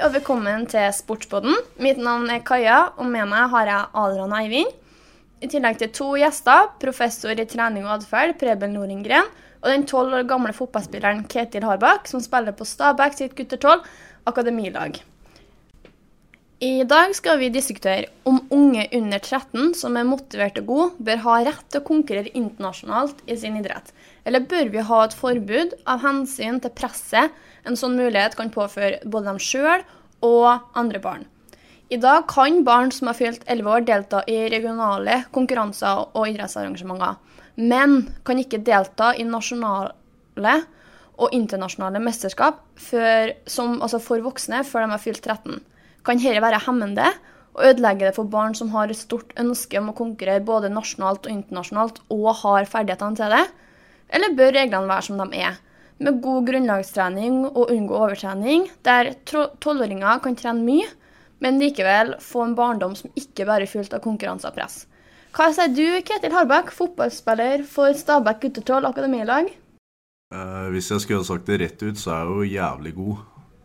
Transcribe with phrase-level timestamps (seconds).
[0.00, 1.58] og velkommen til Sportspodden.
[1.82, 4.70] Mitt navn er Kaja, og med meg har jeg Adrian Eivind.
[5.44, 9.28] I tillegg til to gjester, professor i trening og atferd Preben Norengren,
[9.60, 13.84] og den tolv år gamle fotballspilleren Ketil Harbakk, som spiller på Stabæk sitt gutter 12
[14.32, 15.02] akademilag.
[16.60, 21.22] I dag skal vi diskutere om unge under 13 som er motiverte og gode, bør
[21.22, 23.86] ha rett til å konkurrere internasjonalt i sin idrett.
[24.28, 27.32] Eller bør vi ha et forbud av hensyn til presset
[27.64, 29.86] en sånn mulighet kan påføre både dem sjøl
[30.20, 31.24] og andre barn.
[31.88, 37.16] I dag kan barn som har fylt 11 år delta i regionale konkurranser og idrettsarrangementer,
[37.56, 40.58] men kan ikke delta i nasjonale
[41.16, 45.62] og internasjonale mesterskap for, som, altså for voksne før de har fylt 13.
[46.04, 47.08] Kan dette være hemmende
[47.56, 51.26] og ødelegge det for barn som har et stort ønske om å konkurrere både nasjonalt
[51.26, 53.42] og internasjonalt og har ferdighetene til det?
[54.10, 55.58] Eller bør reglene være som de er?
[56.00, 60.86] med god grunnlagstrening og unngå overtrening, der tolvåringer kan trene mye,
[61.44, 64.84] men likevel få en barndom som ikke bare er fylt av konkurranse og press.
[65.36, 69.52] Hva sier du, Ketil Harbakk, fotballspiller for Stabæk guttetroll akademilag?
[70.34, 73.20] Eh, hvis jeg skulle ha sagt det rett ut, så er jeg jo jævlig god.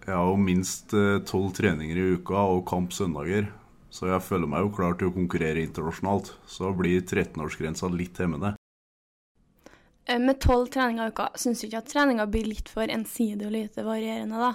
[0.06, 3.48] Jeg har jo minst eh, tolv treninger i uka og kamp søndager.
[3.90, 6.34] Så jeg føler meg jo klar til å konkurrere internasjonalt.
[6.46, 8.54] Så blir 13-årsgrensa litt hemmende.
[10.06, 13.48] Eh, med tolv treninger i uka, syns du ikke at treninga blir litt for ensidig
[13.48, 14.54] og lite varierende, da?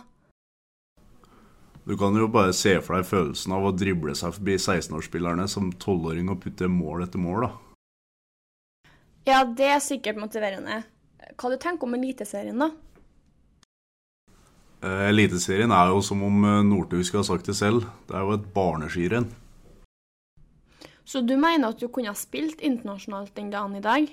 [1.89, 5.73] Du kan jo bare se for deg følelsen av å drible seg forbi 16-årsspillerne som
[5.83, 8.91] tolvåring og putte mål etter mål, da.
[9.27, 10.85] Ja, det er sikkert motiverende.
[11.35, 12.71] Hva du tenker om Eliteserien, da?
[14.81, 17.85] Eh, eliteserien er jo som om eh, Northug skulle ha sagt det selv.
[18.09, 19.29] Det er jo et barneskirenn.
[21.05, 24.09] Så du mener at du kunne ha spilt internasjonalt den dagen i dag?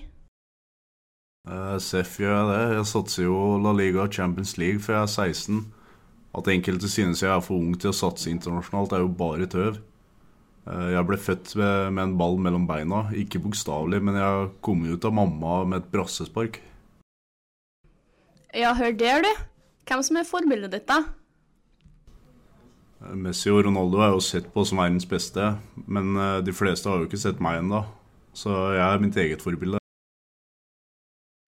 [1.48, 2.62] Uh, Seff gjør jeg det.
[2.76, 5.62] Jeg satser jo La Liga og Champions League før jeg er 16.
[6.38, 9.77] At enkelte synes jeg er for ung til å satse internasjonalt, er jo bare tøv.
[10.67, 13.06] Uh, jeg ble født med, med, en ball mellom beina.
[13.16, 16.60] Ikke bokstavelig, men jeg kom ut av mamma med et brassespark.
[18.58, 19.48] Ja, hør der, du.
[19.87, 21.02] Hvem som er forbildet ditt, da?
[23.02, 25.53] Uh, Messi og Ronaldo er jo sett på som verdens beste,
[25.87, 27.86] men de fleste har jo ikke sett meg ennå.
[28.37, 29.80] Så jeg er mitt eget forbilde.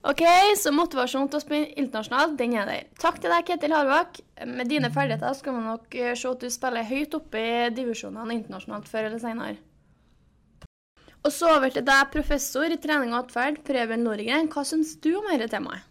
[0.10, 0.22] OK,
[0.56, 2.86] så motivasjon til å spille internasjonalt, den er der.
[3.02, 4.22] Takk til deg, Ketil Harvak.
[4.48, 8.38] Med dine ferdigheter skal man nok eh, se at du spiller høyt oppe i divisjonene
[8.38, 9.60] internasjonalt før eller senere.
[11.20, 14.48] Og så over til deg, professor i trening og atferd, Preben Norgren.
[14.48, 15.89] Hva syns du om dette temaet?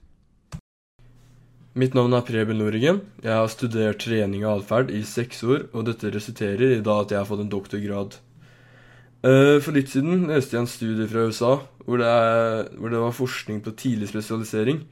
[1.78, 2.97] Mitt navn er Preben Norigen.
[3.22, 7.12] Jeg har studert trening og atferd i seks år, og dette resulterer i da at
[7.15, 8.16] jeg har fått en doktorgrad.
[9.22, 11.53] Eh, for litt siden leste jeg en studie fra USA
[11.84, 14.83] hvor det, er, hvor det var forskning på tidlig spesialisering.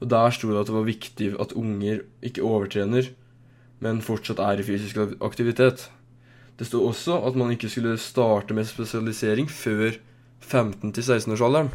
[0.00, 3.12] Og Der sto det at det var viktig at unger ikke overtrener,
[3.84, 5.90] men fortsatt er i fysisk aktivitet.
[6.56, 10.00] Det sto også at man ikke skulle starte med spesialisering før
[10.40, 11.74] 15-16-årsalderen.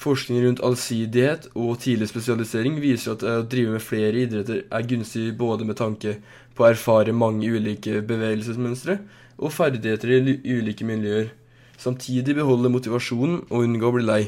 [0.00, 5.26] Forskning rundt allsidighet og tidlig spesialisering viser at å drive med flere idretter er gunstig
[5.36, 6.14] både med tanke
[6.56, 8.96] på å erfare mange ulike bevegelsesmønstre
[9.36, 11.28] og ferdigheter i ulike miljøer.
[11.80, 14.22] Samtidig beholde motivasjonen og unngå å bli lei.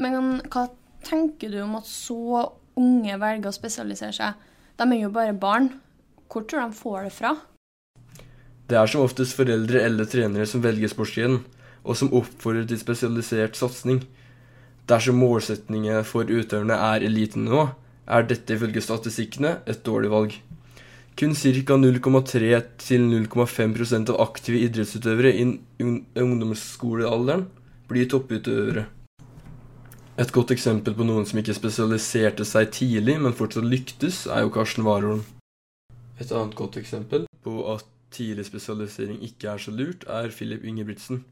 [0.00, 0.66] Men hva
[1.08, 4.46] tenker du om at så unge velger å spesialisere seg?
[4.76, 5.72] De er jo bare barn.
[6.28, 7.36] Hvor tror du de får det fra?
[8.68, 11.44] Det er som oftest foreldre eller trenere som velger sportsgrenen,
[11.84, 14.04] og som oppfordrer til spesialisert satsing.
[14.90, 17.68] Dersom målsetningen for utøverne er elitenivå,
[18.08, 20.42] er dette ifølge statistikkene et dårlig valg.
[21.18, 21.76] Kun ca.
[21.76, 25.44] 0,3-0,5% av aktive idrettsutøvere i
[26.18, 27.46] ungdomsskolealderen
[27.90, 28.84] blir topputøvere.
[30.20, 34.50] Et godt eksempel på noen som ikke spesialiserte seg tidlig, men fortsatt lyktes, er jo
[34.52, 35.24] Karsten Warholm.
[36.20, 41.24] Et annet godt eksempel på at tidlig spesialisering ikke er så lurt, er Filip Ingebrigtsen.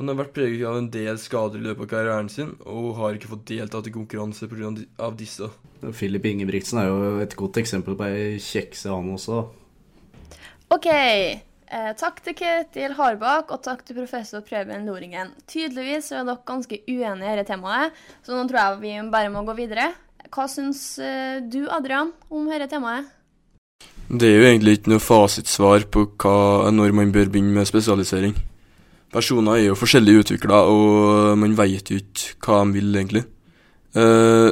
[0.00, 3.18] Han har vært preget av en del skader i løpet av karrieren sin, og har
[3.18, 5.10] ikke fått deltatt i konkurranse pga.
[5.12, 5.50] disse.
[5.92, 9.44] Filip Ingebrigtsen er jo et godt eksempel på ei kjekse, han også.
[10.72, 10.88] OK.
[10.88, 15.34] Eh, takk til Ketil Harbakk, og takk til professor Preben Loringen.
[15.46, 17.92] Tydeligvis er dere ganske uenige i dette temaet,
[18.24, 19.92] så nå tror jeg vi bare må gå videre.
[20.32, 23.12] Hva syns eh, du, Adrian, om dette temaet?
[24.08, 28.34] Det er jo egentlig ikke noe fasitsvar på hva, når man bør begynne med spesialisering.
[29.10, 33.24] Personer er jo forskjellig utvikla, og man veit jo ikke hva de vil, egentlig.
[33.98, 34.50] Eh,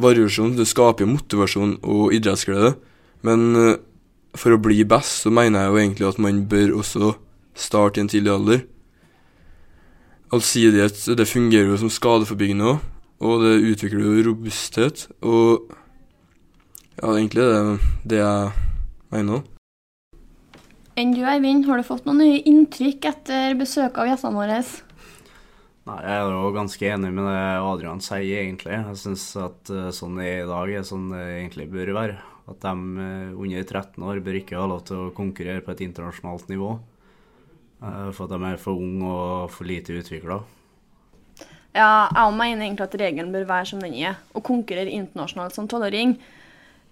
[0.00, 2.72] variasjon det skaper jo motivasjon og idrettsglede,
[3.26, 3.76] men eh,
[4.36, 7.12] for å bli best, så mener jeg jo egentlig at man bør også
[7.56, 8.62] starte i en tidlig alder.
[10.32, 12.86] Allsidighet det fungerer jo som skadeforbyggende òg,
[13.26, 15.08] og det utvikler jo robusthet.
[15.24, 15.72] Og
[16.96, 18.52] Ja, egentlig det er det jeg
[19.12, 19.42] mener.
[20.96, 24.62] Enn du, Eivind, har du fått noen nye inntrykk etter besøket av gjestene våre?
[25.86, 28.78] Nei, Jeg er jo ganske enig med det Adrian sier, egentlig.
[28.78, 32.16] Jeg syns at uh, sånn det er i dag, er sånn det egentlig bør være.
[32.48, 35.84] At de uh, under 13 år bør ikke ha lov til å konkurrere på et
[35.84, 36.72] internasjonalt nivå.
[37.84, 40.40] Uh, for at de er for unge og for lite utvikla.
[41.76, 44.16] Ja, jeg mener egentlig at regelen bør være som den er.
[44.32, 46.16] Å konkurrere internasjonalt som tolvåring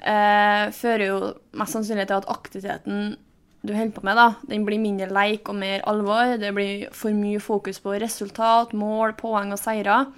[0.05, 1.21] eh, fører jo
[1.57, 3.15] mest sannsynlig til at aktiviteten
[3.65, 6.35] du holder på med, da, den blir mindre leik og mer alvor.
[6.41, 10.11] Det blir for mye fokus på resultat, mål, poeng og seirer.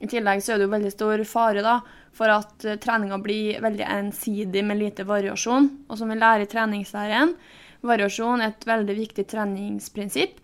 [0.00, 1.78] I tillegg så er det jo veldig stor fare da,
[2.16, 5.70] for at uh, treninga blir veldig ensidig med lite variasjon.
[5.88, 7.32] Og som vi lærer i treningslæren,
[7.88, 10.36] variasjon er et veldig viktig treningsprinsipp.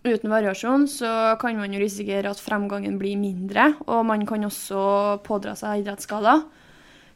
[0.00, 1.10] Uten variasjon så
[1.40, 6.46] kan man jo risikere at fremgangen blir mindre, og man kan også pådra seg idrettsskader.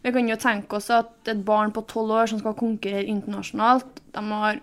[0.04, 4.02] Vi kan jo tenke oss at et barn på tolv år som skal konkurrere internasjonalt,
[4.12, 4.60] de har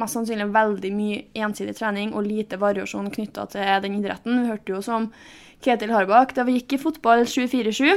[0.00, 4.42] mest sannsynlig veldig mye ensidig trening og lite variasjon knytta til den idretten.
[4.42, 5.10] Vi hørte jo som
[5.64, 7.94] Ketil Harbakk da vi gikk i fotball 24-7.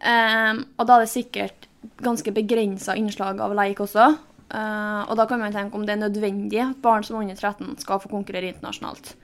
[0.00, 1.66] Um, og da er det sikkert
[2.04, 4.12] ganske begrensa innslag av leik også.
[4.50, 7.38] Uh, og da kan man tenke om det er nødvendig at barn som er under
[7.38, 9.14] 13 skal få konkurrere internasjonalt.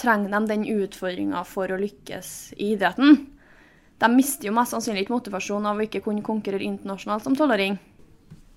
[0.00, 3.26] Trenger de den utfordringa for å lykkes i idretten?
[4.02, 7.76] De mister jo mest sannsynlig ikke motivasjon av å ikke kunne konkurrere internasjonalt som tolvåring.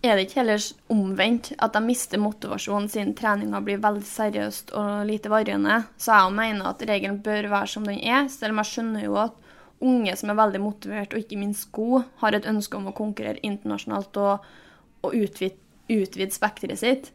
[0.05, 0.61] Er det ikke heller
[0.93, 5.79] omvendt at de mister motivasjonen siden treninga blir veldig seriøst og lite varierende?
[5.97, 9.15] Så jeg mener at regelen bør være som den er, selv om jeg skjønner jo
[9.23, 9.39] at
[9.85, 13.41] unge som er veldig motivert og ikke minst gode, har et ønske om å konkurrere
[13.47, 14.45] internasjonalt og,
[15.01, 15.57] og utvide,
[15.89, 17.09] utvide spekteret sitt.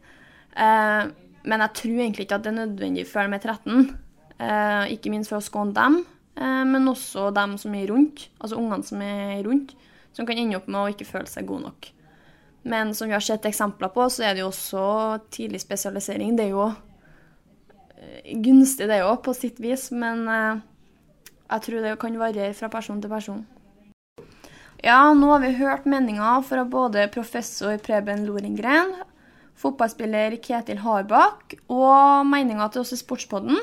[0.51, 1.07] Eh,
[1.47, 3.87] men jeg tror egentlig ikke at det er nødvendig før de er 13.
[4.41, 6.01] Eh, ikke minst for å skåne dem,
[6.35, 9.77] eh, men også dem som er rundt, altså ungene som er rundt,
[10.11, 11.91] som kan ende opp med å ikke føle seg gode nok.
[12.63, 14.83] Men som vi har sett eksempler på, så er det jo også
[15.33, 16.35] tidlig spesialisering.
[16.37, 16.67] Det er jo
[18.43, 19.89] gunstig, det òg, på sitt vis.
[19.91, 23.41] Men jeg tror det kan variere fra person til person.
[24.81, 28.95] Ja, nå har vi hørt meninger fra både professor Preben Loringren,
[29.61, 33.59] fotballspiller Ketil Harbakk og meninga til oss i Sportspodden.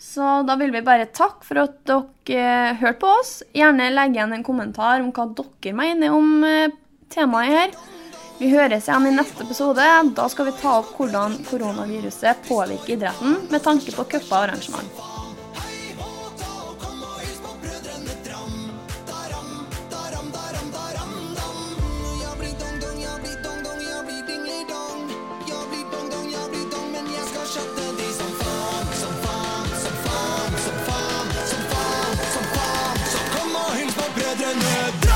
[0.00, 3.32] Så da vil vi bare takke for at dere hørte på oss.
[3.54, 6.42] Gjerne legge igjen en kommentar om hva dere mener om
[7.12, 7.80] temaet her.
[8.40, 9.84] Vi høres igjen i neste episode.
[10.16, 15.08] Da skal vi ta opp hvordan koronaviruset påvirker idretten med tanke på cuper og arrangement.
[34.10, 35.09] Brødrene